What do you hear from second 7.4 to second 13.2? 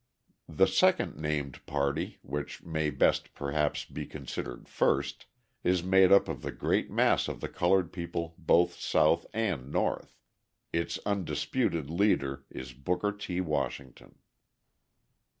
coloured people both South and North; its undisputed leader is Booker